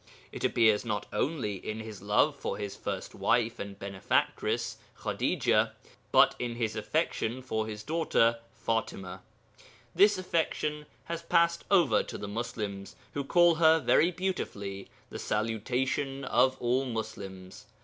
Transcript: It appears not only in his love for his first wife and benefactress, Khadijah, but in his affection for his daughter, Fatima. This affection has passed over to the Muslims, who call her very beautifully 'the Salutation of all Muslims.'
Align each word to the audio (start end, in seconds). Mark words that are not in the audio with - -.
It 0.31 0.43
appears 0.43 0.83
not 0.83 1.05
only 1.13 1.57
in 1.57 1.79
his 1.79 2.01
love 2.01 2.35
for 2.35 2.57
his 2.57 2.75
first 2.75 3.13
wife 3.13 3.59
and 3.59 3.77
benefactress, 3.77 4.77
Khadijah, 4.95 5.73
but 6.11 6.33
in 6.39 6.55
his 6.55 6.75
affection 6.75 7.43
for 7.43 7.67
his 7.67 7.83
daughter, 7.83 8.39
Fatima. 8.55 9.21
This 9.93 10.17
affection 10.17 10.87
has 11.03 11.21
passed 11.21 11.65
over 11.69 12.01
to 12.01 12.17
the 12.17 12.27
Muslims, 12.27 12.95
who 13.13 13.23
call 13.23 13.53
her 13.57 13.77
very 13.79 14.09
beautifully 14.09 14.89
'the 15.11 15.19
Salutation 15.19 16.25
of 16.25 16.57
all 16.59 16.85
Muslims.' 16.85 17.67